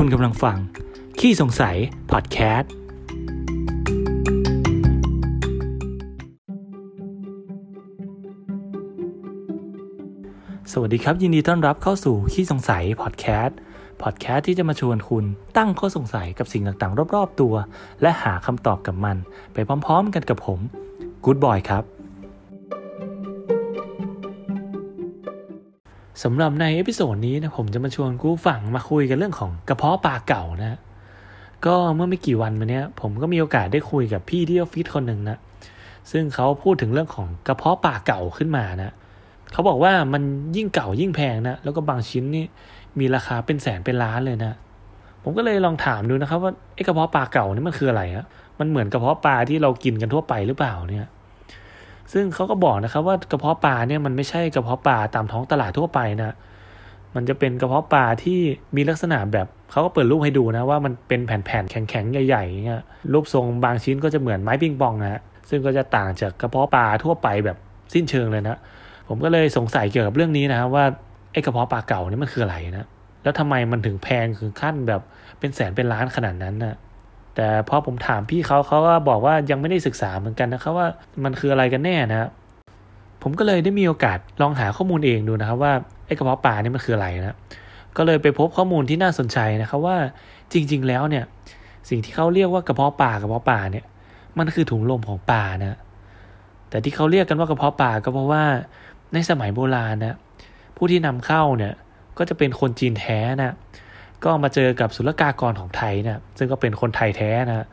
[0.00, 0.56] คุณกำลังฟัง
[1.18, 1.76] ขี้สงสัย
[2.12, 2.70] พอดแคสต์
[10.72, 13.56] สวัสดีครับ ยินดีต้อนรับเข้าสู่ขี้สงสัย พอดแคสต์
[14.02, 15.24] พอดแคสต์ที่จะมาชวนคุณ
[15.56, 17.54] ตั้งข้อสงสัยกับสิ่งต่างๆ รอบ ๆ ตัว
[18.02, 19.16] และหาคำตอบกับมัน
[19.52, 20.60] ไปพร้อม ๆ กันกับผม
[21.24, 21.95] กู๊ดบอยครับ
[26.22, 30.78] สำหรับใน episode นี้นะผมจะมาชวนกูฝังมาคุยกันเรื่องของกระเพาะปลาเก่านะ
[31.66, 35.38] ก็เมื่อไม่กี่วันมาเนี้ยผมก็มีโอกาสได้คุยกับพี่ที่ออฟฟิศคนหนึ่งนะ
[36.10, 38.92] ซึ่งเขาพูดถึงเรื่องของกระเพาะปลาเก่าขึ้นมานะ
[39.52, 40.22] เขาบอกว่ามัน
[40.56, 42.44] ยิ่งเก่ายิ่งแพงนะแล้วก็บางชิ้นนี่
[42.98, 44.56] มีราคาเป็นแสนเป็นล้านเลยนะ
[45.22, 48.24] ผมก็เลยลองถามดูนะครับว่าไอ้กระเพาะปลาเก่านี่มันคืออะไรอะ
[48.58, 51.06] มันเหมือนกระเพาะปลาที่เรากินกันทั่วไปหรือเปล่าเนี่ย
[52.12, 56.34] ซึ่งเขาก็บอกนะครับว่ากระเพาะปลาเนี่ยมันไม่ใช่กระเพาะปลาตามท้องตลาดทั่วไปนะ
[57.14, 58.38] มันจะเป็นกระเพาะปลาที่
[58.76, 62.82] มีลักษณะแบบเขาก็เปิดรูปให้ดูนะว่ามันเป็นแผ่นๆแข็งๆใหญ่ๆอย่างเงี้ย
[63.12, 67.56] รูปทรงบางชิ้นก็จะเหมือนไม้ปิงปองนะซึ่งก็จะต่างจากกระเพาะปลาทั่วไปแบบ
[67.94, 68.58] สิ้นเชิงเลยนะ
[69.08, 70.84] ผมก็เลยสงสัยเกี่ยวกับเรื่องนี้นะครับว่า
[71.32, 72.86] ไอ้กระเพาะปลาเก่านี่มันคืออะไรนะ
[73.22, 75.02] แล้วทำไมมันถึงแพงถึงขั้นแบบ
[75.38, 76.74] เป็นแสนเป็นล้านขนาดนั้นนะ
[77.36, 80.88] แต่พอผมถามพี่เขาเขาก็บอกว่ายังไม่ได้ศึกษาเหมือนกันนะครับว่า
[81.24, 82.28] มันคืออะไรกันแน่นะ
[83.22, 85.72] ผมก็เลยได้มีโอกาสลองหาข้อมูลเองดูนะครับว่า
[86.06, 87.36] ไอ้กระเพาะปลานี่มันคืออะไรนะ
[87.96, 89.96] ก็เลยไปพบข้อมูลที่น่าสนใจนะครับว่า
[90.52, 91.24] จริง ๆ แล้วเนี่ย
[91.88, 93.84] สิ่งที่เขาเรียกว่ากระเพาะปลากระเพาะปลาเนี่ย
[94.38, 95.78] มันคือถุงลมของปลานะ
[96.70, 98.44] แต่ที่เขาเรียกกันว่ากระเพาะปลาก็เพราะว่า
[99.14, 100.16] ในสมัยโบราณนะ
[100.76, 101.74] ผู้ที่นำเข้าเนี่ย
[102.18, 103.54] ก็จะเป็นคนจีนแท้นะ
[104.24, 107.66] ก็มาเจอกับศุลกากรของไทยนะซึ่งก็เป็นคนไทยแท้นะ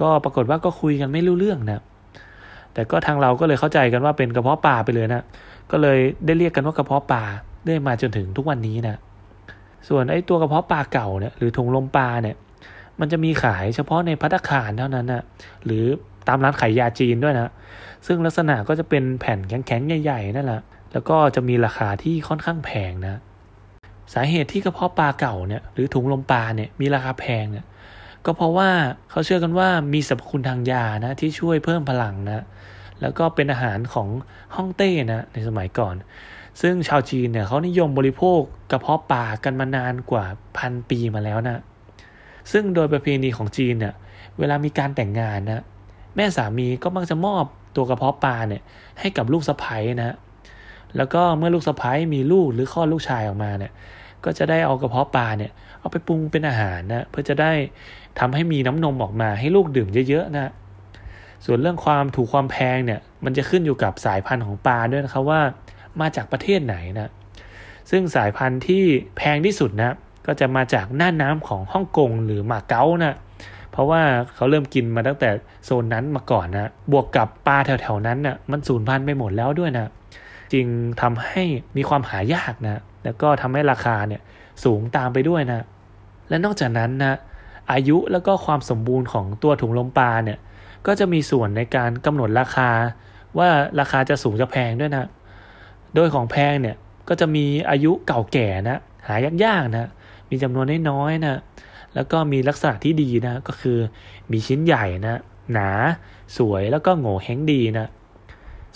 [0.00, 1.82] ก็ปรากฏว่าก็คุยกันไม่รู้เรื่องนะ
[2.74, 5.22] แต่ก็ทางเราก็เลยเข้าใจกันว่าเป็นกระเพาะปลาไปเลยนะ
[5.70, 7.22] ก็เลยได้เรียกกันว่ากระเพาะปลา
[7.64, 8.96] เรื่อยมาจนถึงทุกวันนี้นะ
[9.88, 12.36] ส่วนไอ้ตัวกระเพาะปลาเก่าเนี่ยหรือถุงลมปลาเนี่ย
[13.00, 15.22] มันจะมีขายเฉพาะในพัตตาคารเท่านั้นนะ
[15.64, 15.84] หรือ
[16.28, 17.50] ตามร้านขายยาจีนด้วยนะ
[18.06, 23.20] ซึ่งลักษณะก็จะเป็นแผ่นแข็งๆใหญ่ๆนั่นแหละแล้วก็จะมีราคาที่ค่อนข้างแพงนะ
[24.14, 27.66] สาเหตุที่กระเพาะปลาเก่าเนี่ยหรือถุงลมปลาเนี่ยมีราคาแพงเนี่ย
[28.24, 28.70] ก็เพราะว่า
[29.10, 32.44] เขาเชื่อกันว่ามีสรรพคุณทางยานะที่ช่วยเพิ่มพลังนะ
[33.00, 34.08] แล้วก็เป็นอาหารของ
[34.56, 35.94] ฮ่องเต้นะในสมัยก่อน
[36.60, 38.40] ซึ่งชาวจีนเนี่ยเขานิยมบริโภค
[38.70, 40.24] กระเพาะปลากันมานานกว่า
[40.56, 41.62] พันปีมาแล้วนะ
[42.52, 43.94] ซึ่งโดยประเพณีของจีนเนี่ย
[44.38, 45.62] เวลามีการแต่งงานนะ
[46.16, 47.44] แม่สามีก็มักจะมอบ
[47.76, 48.62] ตัวกระเพาะปลาเนี่ย
[49.00, 50.16] ให้กับลูกสะใภ้นะ
[50.96, 53.72] แล้วก็เมื่อลูกสะใภ้มีลูกหรือคลอดลูกชายออกมาเนี่ย
[54.24, 57.52] ก็จะได้เอากระเพาะปลาเนี่ยเอาไปปรุงเป็นอาหารนะเพื่อจะได้
[58.18, 60.52] ทำให้มีน้ำนมออกมาให้ลูกดื่มเยอะๆนะ
[61.44, 65.40] ส่วนเรื่องความถูกความแพงเนี่ยมันจะขึ้นอยู่กับสายพันธุ์ของปลาด้วยนะครับว่า
[66.00, 67.10] มาจากประเทศไหนนะ
[67.90, 68.82] ซึ่งสายพันธุ์ที่
[69.16, 69.94] แพงที่สุดนะ
[70.26, 73.14] ก็จะมาจากน่านน้ำของฮ่องกงหรือมาเก๊านะ
[73.72, 74.02] เพราะว่า
[74.34, 75.30] เขาเริ่มกินมาตั้งแต่
[75.64, 79.86] โซนนั้นมาก่อนนะบวกกับปลาแถวๆนั้นนะ่ะมันสูญพันธุ์ไปหมดแล้วด้วยนะ
[80.52, 80.66] จึง
[81.00, 81.44] ทำให้
[81.76, 84.20] มีความหายากนะแล้วก็ทำให้ราคาเนี่ย
[84.64, 85.64] สูงตามไปด้วยนะ
[86.28, 87.14] และนอกจากนั้นนะ
[87.72, 90.38] อายุแล้วก็ความสมบูรณ์ของตัวถุงลมปลาเนี่ย
[90.86, 92.70] ก็จะมีส่วนในการกำหนดราคา
[93.38, 93.48] ว่า
[93.80, 95.04] ราคาจะสูงจะแพงด้วยนะ
[95.94, 96.76] โดยของแพงเนี่ย
[97.08, 98.78] ก็จะมีอายุเก่าแก่นะ
[99.08, 99.88] หายากๆนะ
[100.30, 101.38] มีจำนวนน้อยๆนะ
[101.94, 103.78] แล้วก็มีลักษณะที่ดีนะก็คือ
[104.32, 105.20] มีชิ้นใหญ่นะ
[105.52, 105.70] หนา
[106.36, 107.88] สวยแล้วก็โง่เฮงดีนะ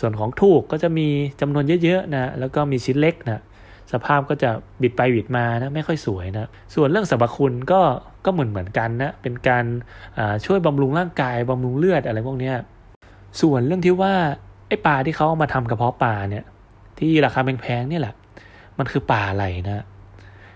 [0.00, 1.08] ส่วนของถูกก็จะมี
[1.40, 3.42] จำนวนเยอะๆนะแล้วก็มีชิ้นเล็กนะ
[3.92, 4.50] สภาพก็จะ
[4.82, 7.80] บิดไปบิดมานะไม่ค่อยสวยนะส่วนเรื่องสรรพคุณก็
[8.24, 9.64] ก็เหมือนเหมือนกันนะเป็นการ
[10.46, 12.52] ช่วยบำรุงร่างกายบำรุงเลือดอะไรพวกนี้
[13.40, 14.12] ส่วนเรื่องที่ว่า
[14.68, 16.44] ไอ้ปลาที่เขาเอามาทำกระเพาะปลาเนี่ย
[16.98, 18.14] ที่ราคาแพงๆนี่แหละ
[18.78, 19.84] มันคือปลาอะไรนะ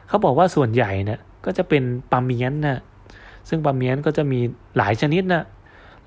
[0.09, 1.83] เขาบอกว่าส่วนใหญ่เนี่ยก็จะเป็น
[2.13, 2.81] ปลาเมียนนะ
[3.49, 4.41] ซึ่งปลาเมียนก็จะมี
[4.77, 5.45] หลายชนิดนะ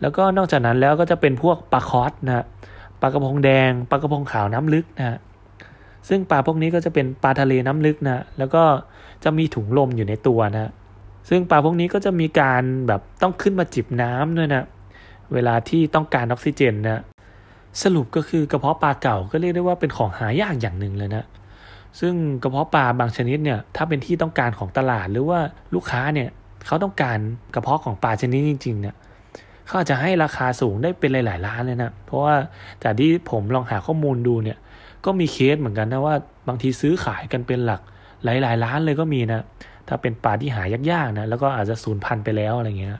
[0.01, 2.45] แล้วก็นอกจากนั้นแล้วก็จะเป็นพวกปลาคอสนะ
[3.01, 5.17] ปลากระพงแดงปลากระพงขาวน้ำลึกนะ
[6.09, 8.63] ซึ่งปลาพวกนี้ก็จะเป็นปลาทะเลน้ำลึกนะแล้วก็
[9.23, 10.71] จะมีถุงลมอยู่ในตัวนะ
[11.29, 14.63] ซึ่งปลาพวกนี้ก็จะมีการแบบต้องขึ้นมาจิบน้ำด้วยนะ
[15.33, 17.01] เวลาที่ต้องการออกซิเจนนะ
[17.83, 21.23] สรุปก็คือกระเพาะปลาเก่าก็เรียกได้ว่าเป็นของหายากอย่างหนึ่งเลยนะ
[21.99, 22.13] ซึ่ง
[22.43, 25.39] กระเพาะปลาบางชนิดเนี่ยถ้าเป็นที่ต้องการของตลาดหรือว่า
[25.75, 26.29] ลูกค้าเนี่ย
[26.65, 27.17] เขาต้องการ
[27.55, 28.95] กระเพาะของปลาชนิดจริงๆเนี่ย
[29.69, 32.35] เขาอาจจะให้ราคาสูงได้เป็นหลาย ๆ ล้านเลยนะ เพราะว่า
[32.83, 34.57] จากที่ผมลองหาข้อมูลดูเนี่ย
[35.05, 36.15] ก็มีเคสเหมือนกันนะว่า
[36.47, 37.81] บางทีซื้อขายกันเป็นหลัก
[38.23, 39.41] หลาย ๆ ล้านเลยก็มีนะ
[39.87, 42.97] ถ้าเป็นปลาที่หายาก ๆ นะ แล้วก็อาจจะสูญพันธุ์ไปแล้วอะไรเงี้ย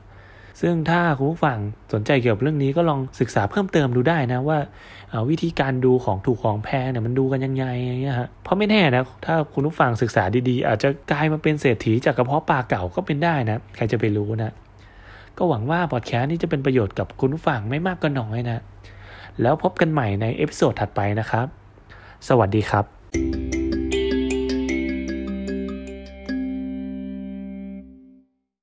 [0.60, 1.58] ซึ่งถ้าคุณผู้ฟัง
[1.92, 4.58] สนใจเกี่ยวกับเรื่องนี้ก็ลองศึกษาเพิ่มเติมดูได้นะว่า
[5.30, 14.52] วิธีการดูของถูกของแพงเนี่ยมันดูกันยังไงอย่างเงี้ยฮะ เพราะไม่แน่นะถ้าคุณผู้ฟังศึกษาดี ๆ อาจจะกลายมาเป็นเศรษฐีจากกระเพาะปลาเก่าก็เป็นได้นะ ใครจะไปรู้นะ
[15.38, 18.58] ก็หวังว่าพอดแคสต์นี้จะเป็นประโยชน์กับคุณผู้ฟังไม่มากก็น้อยนะ
[19.42, 21.46] แล้วพบกันใหม่ใน episode ถัดไปนะครับ
[22.28, 23.49] สวัสดีครับ